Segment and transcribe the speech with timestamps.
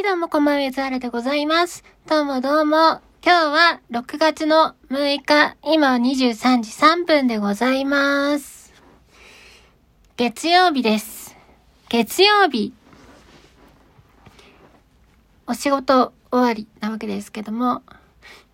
[0.00, 1.84] はい、どうもこんばんは、ゆずはらでございます。
[2.08, 3.02] どうもどうも。
[3.22, 8.72] 今日は6月の6日、今は23時3分でございます。
[10.16, 11.36] 月曜日です。
[11.90, 12.72] 月曜日。
[15.46, 17.82] お仕事終わりなわけですけども、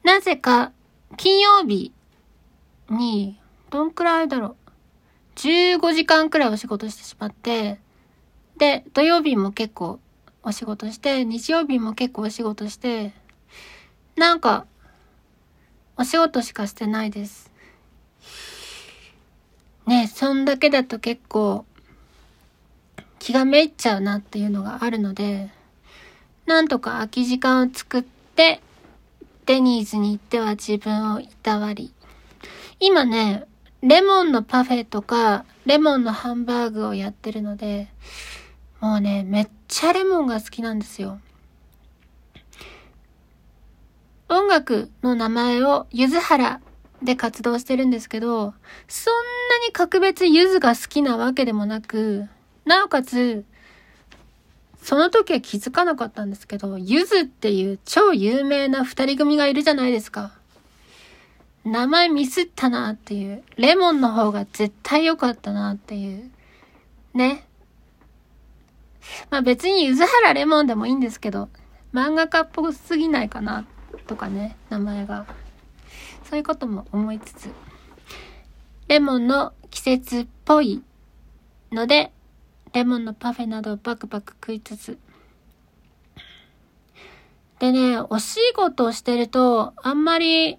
[0.02, 0.72] なぜか
[1.16, 1.92] 金曜日
[2.90, 3.38] に、
[3.70, 4.56] どんくらいだろう。
[5.36, 7.78] 15時間くらいお仕事してしまって、
[8.58, 10.00] で、土曜日も結構
[10.48, 13.12] お仕事して、日曜日も結構お仕事して、
[14.14, 14.64] なんか、
[15.96, 17.50] お仕事しかしてないです。
[19.88, 21.64] ねそんだけだと結構、
[23.18, 25.50] 気がめいっちゃうなっていうのがあるので、
[26.46, 28.60] なんとか空き時間を作って、
[29.46, 31.92] デニーズに行っては自分をいたわり。
[32.78, 33.46] 今ね、
[33.82, 37.88] レモンのパフェとか、レモンのハンバーグをやってるので、
[38.80, 41.18] もうね、めっちゃレモンが好きなんですよ。
[44.28, 46.60] 音楽の名前をゆずはら
[47.02, 48.54] で活動してるんですけど、
[48.88, 49.14] そん
[49.60, 52.28] なに格別ゆずが好きなわけでもなく、
[52.64, 53.44] なおかつ、
[54.82, 60.32] その時は気づかなかったんですけど、ゆずっていう超有名な二人組がいるじゃないですか。
[61.64, 63.42] 名前ミスったなっていう。
[63.56, 66.30] レモンの方が絶対良かったなっていう。
[67.14, 67.44] ね。
[69.30, 71.48] まあ別にゆずはらレモンでもいいんですけど、
[71.92, 73.66] 漫画家っぽすぎないかな
[74.06, 75.26] とかね、名前が。
[76.28, 77.50] そういうことも思いつつ。
[78.88, 80.82] レモンの季節っぽい
[81.72, 82.12] ので、
[82.72, 84.98] レモンのパフェなどをバクバク食いつつ。
[87.58, 90.58] でね、お仕事をしてると、あんまり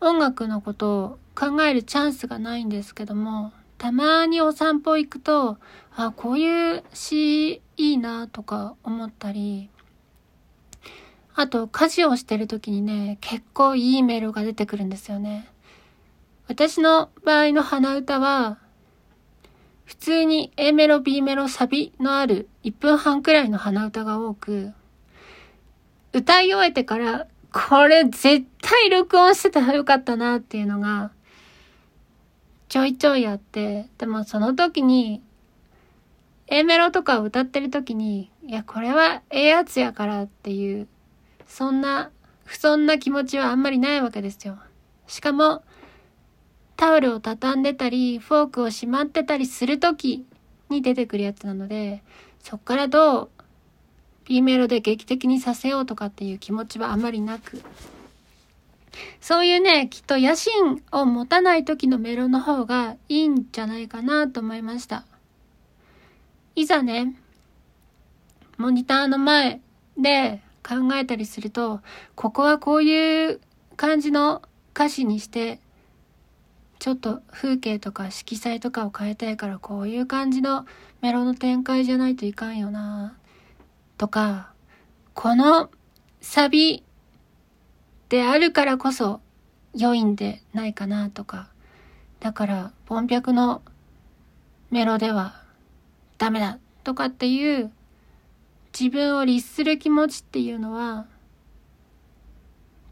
[0.00, 3.52] 音楽のことを考えるチャンスがないんですけども、
[3.84, 5.58] たまにお散歩行くと、
[5.94, 9.68] あ、こういう詩いいなとか思ったり、
[11.34, 15.50] あと家事をしてる時にね、結構いいメロが出てくるんですよね。
[16.48, 18.56] 私の場合の鼻歌は、
[19.84, 24.72] 普通に A メロ、B メロ、サビのある1分半くらいの鼻歌が多く、
[26.14, 31.10] 歌い終えてから、これ絶対録音してたらよかったなっていうのが、
[32.74, 35.22] ちょいちょいあって、でもその時に、
[36.48, 40.88] A メロとかを歌ってる時に、いや、これはええやつやからっていう、
[41.46, 42.10] そんな、
[42.44, 44.58] 不遜な気持ちはあんまりないわけですよ。
[45.06, 45.62] しかも、
[46.74, 50.26] タオルを畳んでたり、フォークをしまってたりする時
[50.68, 52.02] に出てくるやつなので、
[52.40, 53.28] そっからどう
[54.24, 57.62] B メロで劇的にさせようとかっていう気持ちはあまりなく、
[59.20, 65.04] そういうね、きっと野心を持たない時のメロの方がいいんじゃないかなと思いました。
[66.56, 67.14] いざね、
[68.56, 69.60] モニターの前
[69.98, 71.80] で考えたりすると、
[72.14, 73.40] ここはこういう
[73.76, 74.42] 感じの
[74.74, 75.60] 歌詞にして、
[76.78, 80.66] ちょっと風景とか色彩とかを変えたいからこういう感じの
[81.00, 83.16] メロの展開じゃないといかんよな
[83.98, 84.52] とか、
[85.14, 85.70] この
[86.20, 86.82] サビ
[88.08, 89.20] であるからこそ
[89.74, 91.48] 良いんでないかなとか、
[92.20, 93.62] だから、ボンピャクの
[94.70, 95.42] メロでは
[96.16, 97.70] ダメだとかっていう
[98.78, 101.06] 自分を律する気持ちっていうのは、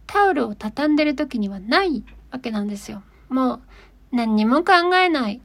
[0.06, 3.02] タオルを畳んでる時にはないわけなんですよ。
[3.28, 3.60] もう
[4.12, 5.40] 何にも考えない。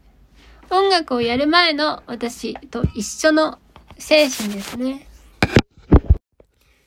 [0.69, 3.59] 音楽をやる前の私と一緒の
[3.97, 5.07] 精神ですね。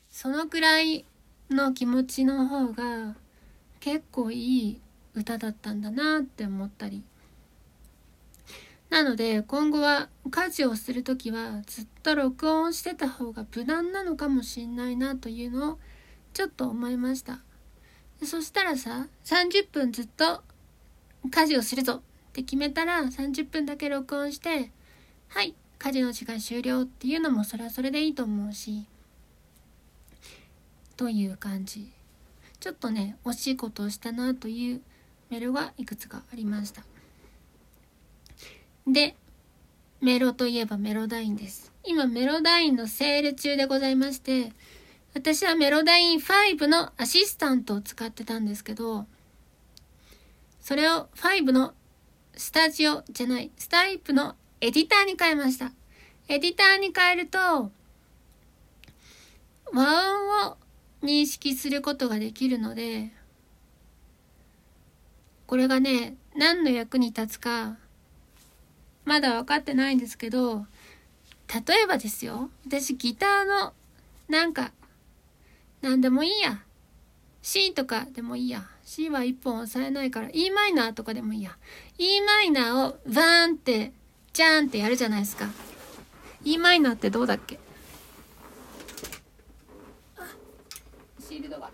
[0.09, 1.03] そのくらい
[1.51, 3.15] の気持ちの方が
[3.79, 4.81] 結構いい
[5.13, 7.03] 歌だったんだなって思ったり。
[8.89, 15.79] なので今後は家事をするときはずっと録音してた方が無難なのかもしんないなというのを
[16.33, 17.39] ちょっと思いました。
[18.23, 20.43] そしたらさ、30分ずっと
[21.29, 24.71] 家事をするぞって決めたら30分だけ録音して、
[25.29, 28.85] はい、家事の時間終了っていうのもそれはそれでいいと思うし、
[31.01, 31.91] という感じ。
[32.59, 34.81] ちょっとね、惜しいことをしたなという
[35.31, 36.83] メロがいくつかありました。
[38.85, 39.15] で、
[39.99, 41.73] メロといえばメロダインです。
[41.83, 44.53] 今メロダインのセール中でございまして、
[45.15, 49.07] 私はメロダイン5のアシスタントを使ってたんですけど、
[50.59, 51.73] それを5の
[52.37, 55.71] スタジオじゃない、スタイプのエディターに変えました。
[56.27, 57.71] エディターに変えると、
[59.73, 59.83] 和
[60.43, 60.60] 音を
[61.01, 63.11] 認識することができるので、
[65.47, 67.77] これがね、何の役に立つか、
[69.03, 70.65] まだ分かってないんですけど、
[71.67, 73.73] 例えばですよ、私ギターの
[74.29, 74.71] なんか
[75.81, 76.61] なんでもいいや。
[77.41, 78.67] C とかでもいいや。
[78.85, 81.57] C は1本押さえないから E マイナーとかでもいいや。
[81.97, 83.91] E マイナーをバーンって、
[84.31, 85.47] ジャーンってやるじゃないですか。
[86.45, 87.59] E マイナーってどうだっけ？
[91.31, 91.71] シールドが。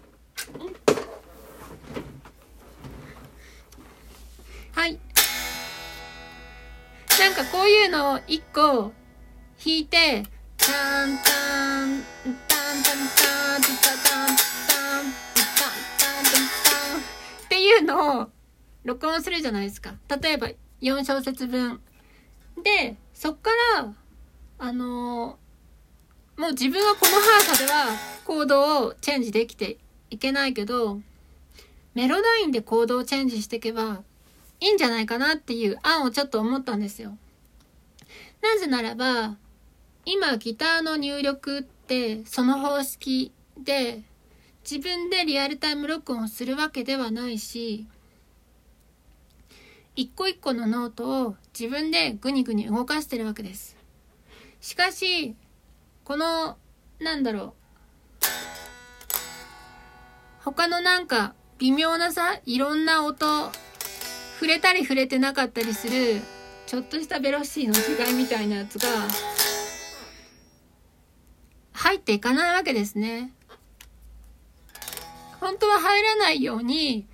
[4.75, 4.99] はい。
[7.19, 8.91] なんかこういうのを1個弾
[9.65, 10.21] いて、
[10.57, 12.03] タンタン、
[12.47, 16.25] タンタンタン、タンタンタン、タンタン
[16.63, 18.29] タンっていうのを
[18.83, 19.95] 録音するじゃないですか。
[20.21, 20.49] 例えば
[20.81, 21.81] 4小節分。
[22.63, 23.91] で、そっから、
[24.59, 29.77] あのー、もう自分はこの速さではコードをチェンジできて
[30.09, 30.99] いけないけど、
[31.93, 34.03] メロダインでコードをチェンジしていけば
[34.59, 37.17] いいんじゃないかなっていう案をちょっと思ったんですよ。
[38.41, 39.37] なぜならば、
[40.03, 44.01] 今ギターの入力ってその方式で
[44.69, 47.87] 自分でリアルタイム録音をするわけではないし
[49.95, 53.77] 一個一個のノートを自分でグニグニ動かしてるわけです。
[54.59, 55.33] しかし、
[56.03, 56.57] この、
[56.99, 57.66] なんだろう。
[60.53, 63.51] 他のなんか微妙なさ、いろんな音、
[64.35, 66.21] 触れたり触れてなかったりする、
[66.67, 68.87] ちょっとしたベロシーの違いみたいなやつが、
[71.73, 73.33] 入っていかないわけですね。
[75.41, 77.05] 本当は入らないように、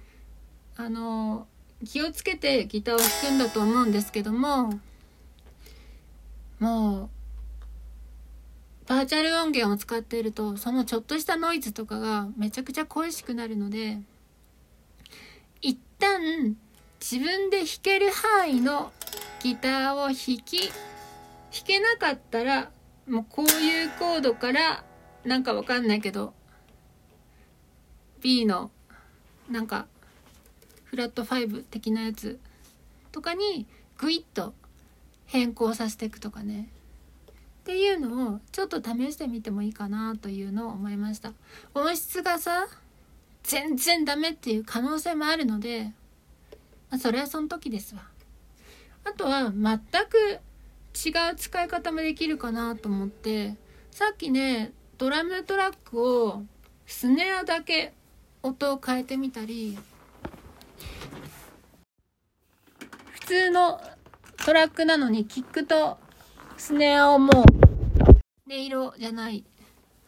[0.77, 1.47] あの、
[1.83, 4.79] 気をつけてギターを弾くんだと思うんですけども、
[6.59, 7.09] もう、
[8.93, 13.99] バーチャル音源を使っていると、そのちょっとしたノイズとかがめちゃくちゃ恋しくなるので、
[15.63, 16.55] 一旦
[17.01, 18.91] 自分で弾ける範囲の
[19.41, 20.73] ギターを弾き、弾
[21.65, 22.69] けなかったら
[23.09, 24.83] もうこういうコードから
[25.25, 26.35] なんかわかんないけど
[28.21, 28.69] B の
[29.49, 29.87] なんか
[30.83, 32.37] フラット5的なやつ
[33.11, 33.65] とかに
[33.97, 34.53] グイッと
[35.25, 36.69] 変更させていくとかね。
[37.63, 41.31] っていうのをちょっと試してみてもいいかなというのを思いました。
[41.73, 42.67] 音質がさ
[43.43, 45.93] 全然ダメっていう可能性もあるので、
[46.89, 48.01] まあ、それはその時ですわ。
[49.05, 49.79] あとは全
[50.09, 50.39] く
[50.93, 53.55] 違う使い方もできるかなと思って
[53.91, 56.43] さっきねドラムトラックを
[56.85, 57.93] スネアだけ
[58.41, 59.77] 音を変えてみたり
[63.11, 63.81] 普通の
[64.45, 65.97] トラックなのにキックと
[66.57, 69.43] スネアをもう音色じゃない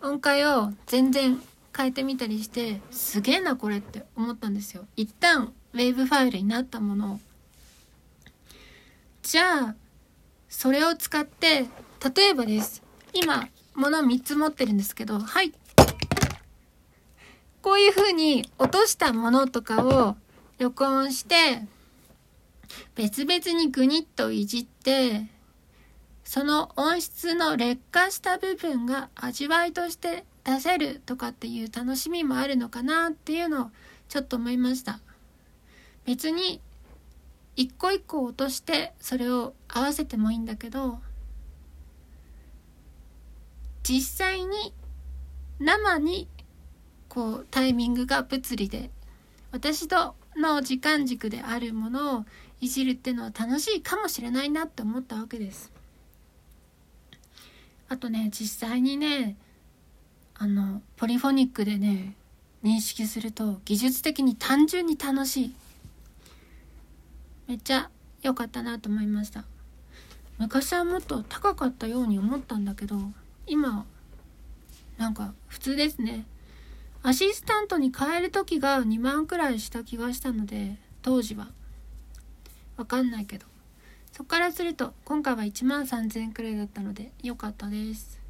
[0.02, 1.42] 音階を全然
[1.76, 7.20] 変えてみたりしてすげえなこれって思ったんですよ一旦ウェーブファイルになったものを
[9.22, 9.76] じゃあ
[10.58, 11.66] それを使って、
[12.16, 12.82] 例えばです。
[13.12, 15.52] 今、物3つ持ってるんですけど、はい。
[17.62, 20.16] こういう風に落としたものとかを
[20.58, 21.68] 録音して、
[22.96, 25.26] 別々にグニッといじって、
[26.26, 33.72] その音質の劣化した部分が味わいとして出せるとかっていう楽しみもあるのかなっていうのを
[34.10, 35.00] ちょっと思いました。
[36.04, 36.60] 別に
[37.56, 41.00] 一個一個落としてそれを合わせてもいいんだけど
[43.84, 44.74] 実際に
[45.60, 46.28] 生に
[47.08, 48.90] こうタイミングが物理で
[49.52, 52.26] 私との時間軸であるものを
[52.60, 55.72] いじるっていうのは楽しいかもしれないなって思ったわけです。
[57.88, 59.38] あとね実際にね
[60.34, 62.16] あのポリフォニックでね
[62.64, 65.56] 認識すると技術的に単純に楽しい。
[67.48, 67.92] めっちゃ
[68.24, 69.46] 良かったなと思いました。
[70.40, 72.98] 昔はもっと高かったように思ったんだけど
[73.48, 73.86] 今
[74.98, 76.26] なんか普通ですね。
[77.04, 81.50] アシスタントに変える時が2万くらいした気がしたので当時は。
[82.78, 83.46] わかんないけど。
[84.16, 88.22] そっからすると今回は1万3000円くらいだったので良かったです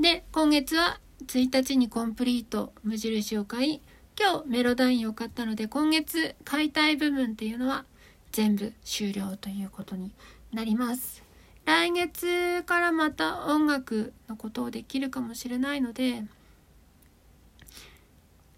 [0.00, 3.82] で今月は1日にコンプリート無印を買い
[4.18, 7.84] 今日メロダインを買ったので今月買いたい部分っていうのは
[8.30, 10.12] 全部終了ということに
[10.52, 11.22] なります。
[11.64, 16.24] 来月からまた音楽のことをできるかもしれないので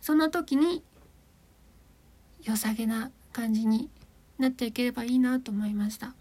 [0.00, 0.82] その時に
[2.42, 3.90] 良さげな感じに
[4.38, 6.14] なっていければいいなと思いました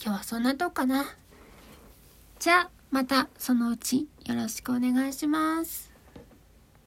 [0.00, 1.04] 今日はそんなとこかな。
[2.38, 5.97] じゃあまたそのうちよろしくお願いします。